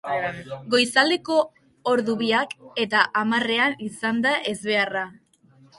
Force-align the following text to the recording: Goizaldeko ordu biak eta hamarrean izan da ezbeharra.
Goizaldeko 0.75 1.37
ordu 1.93 2.15
biak 2.23 2.57
eta 2.87 3.05
hamarrean 3.21 3.79
izan 3.91 4.25
da 4.27 4.35
ezbeharra. 4.55 5.11